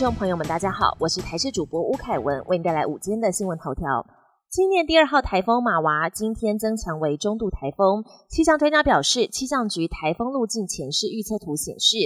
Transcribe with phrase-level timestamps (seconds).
[0.00, 3.84] 众朋友们，大家好，我是台视主播吴凯文，为您带来午间的新闻头条。
[4.48, 11.98] 今年第二号台风马娃今天增强为中度台风，气象专家表示，气象局台风路径前世预测图显示，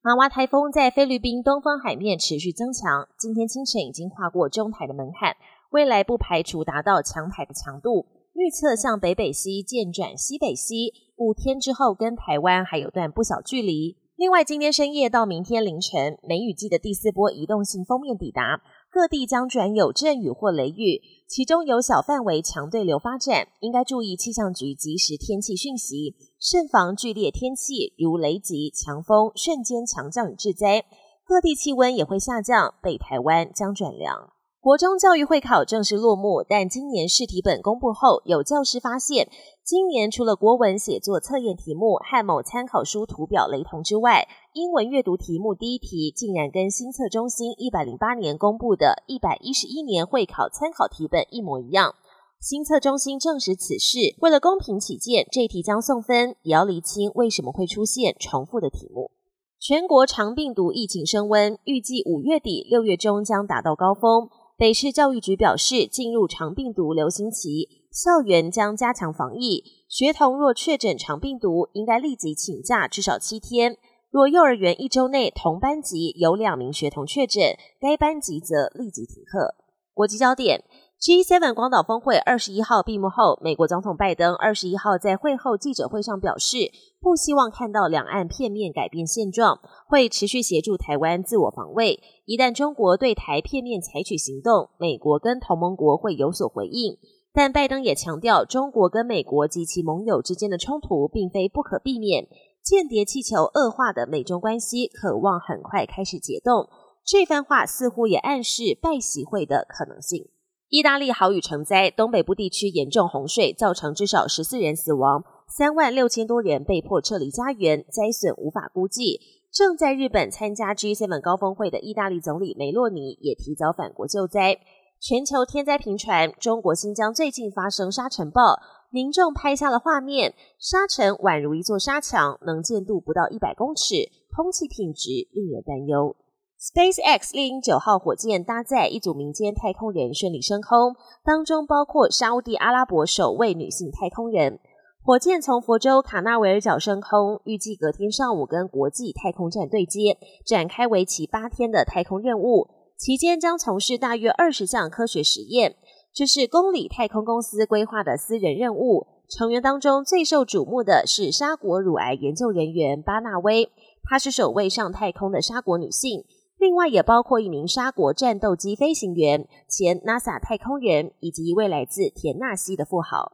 [0.00, 5.34] 马娃台风在菲律宾东方海面持续增强，今天清晨已经跨过中台的门槛，
[5.72, 8.06] 未来不排除达到强台的强度。
[8.34, 13.96] 预测向北北西渐转西北西，五天之后跟台湾还有段不小距离。
[14.20, 30.84] 另外，今天深夜到明天凌晨，梅雨季的第四波移动性锋面抵达，各地将转有阵雨或雷雨，其中有小范围强对流发展，应该注意气象局及时天气讯息，慎防剧烈天气如雷击、强风、瞬间强降雨致灾。
[31.24, 34.34] 各地气温也会下降，北台湾将转凉。
[34.62, 39.26] 国中教育会考正式落幕，但今年试题本公布后，有教师发现，
[39.64, 51.94] 今年除了国文写作测验题目和某参考书图表雷同之外，英文阅读题目第一题竟然跟新测中心一百零八年公布的一百一十一年会考参考题本一模一样。
[52.38, 59.10] 新测中心证实此事，为了公平起见，这题将送分，也要厘清为什么会出现重复的题目。
[59.58, 64.28] 全国长病毒疫情升温，预计五月底六月中将达到高峰。
[64.60, 69.64] 北市教育局表示，进入长病毒流行期，校园将加强防疫。
[69.88, 73.78] 学童若确诊长病毒，应该立即请假至少七天。
[74.10, 79.54] 若幼儿园一周内同班级有两名学童确诊，该班级则立即停课。
[79.94, 80.64] 国际焦点。
[81.00, 91.98] G7 广岛峰会二十一号闭幕后，美国总统拜登二十一号在会后记者会上表示，不希望看到两岸片面改变现状，会持续协助台湾自我防卫。
[92.26, 96.98] 一旦中国对台片面采取行动，美国跟同盟国会有所回应。
[97.32, 102.28] 但拜登也强调，中国跟美国及其盟友之间的冲突并非不可避免，
[102.62, 106.68] 间谍气球恶化的美中关系渴望很快开始解冻。
[107.04, 110.28] 这番话似乎也暗示拜习会的可能性。
[110.68, 119.18] 意大利豪雨成灾，东北部地区严重洪水，造成至少十四人死亡，三万六千多人被迫撤离家园，灾损无法估计。
[119.52, 124.60] 正在日本参加 G7 高峰会的意大利总理梅洛尼也提早返国救灾。
[125.00, 128.60] 全球天灾频传，中国新疆最近发生沙尘暴，
[128.90, 136.14] 民众拍下了画面，沙尘宛如一座沙墙，能见度不到一百公尺，空气品质令人担忧。
[136.60, 140.94] SpaceX 猎鹰九号火箭搭载一组民间太空人顺利升空，
[141.24, 144.60] 当中包括沙地阿拉伯首位女性太空人。
[145.02, 152.68] 火箭从佛州卡纳维尔角升空，预计隔天上午跟国际太空站对接，展开为期八天的太空任务。
[152.98, 155.76] 期间将从事大约二十项科学实验。
[156.12, 159.06] 这是公里太空公司规划的私人任务。
[159.30, 163.70] 成员当中最受瞩目的是沙国乳癌研究人员巴纳威，
[164.04, 166.26] 她是首位上太空的沙国女性。
[166.60, 173.32] 另外也包括一名沙国战斗机飞行员、前 NASA 太空人以及一位来自田纳西的富豪。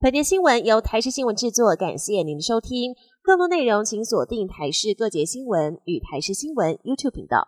[0.00, 2.94] 本节新闻由台视新闻制作，感谢您的收听。
[3.22, 7.46] 更多内容请锁定台视各节新闻与台视新闻 YouTube 频道。